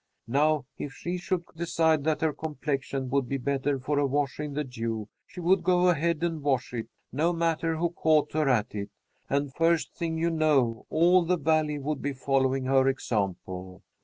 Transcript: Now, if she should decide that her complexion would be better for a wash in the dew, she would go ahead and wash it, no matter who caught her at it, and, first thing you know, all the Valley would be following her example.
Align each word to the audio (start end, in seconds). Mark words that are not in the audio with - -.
Now, 0.25 0.65
if 0.79 0.93
she 0.93 1.19
should 1.19 1.45
decide 1.55 2.05
that 2.05 2.21
her 2.21 2.33
complexion 2.33 3.11
would 3.11 3.29
be 3.29 3.37
better 3.37 3.77
for 3.79 3.99
a 3.99 4.07
wash 4.07 4.39
in 4.39 4.55
the 4.55 4.63
dew, 4.63 5.07
she 5.27 5.39
would 5.39 5.61
go 5.61 5.89
ahead 5.89 6.23
and 6.23 6.41
wash 6.41 6.73
it, 6.73 6.87
no 7.11 7.31
matter 7.33 7.75
who 7.75 7.91
caught 7.91 8.33
her 8.33 8.49
at 8.49 8.73
it, 8.73 8.89
and, 9.29 9.53
first 9.53 9.93
thing 9.93 10.17
you 10.17 10.31
know, 10.31 10.87
all 10.89 11.23
the 11.23 11.37
Valley 11.37 11.77
would 11.77 12.01
be 12.01 12.13
following 12.13 12.65
her 12.65 12.87
example. 12.87 13.83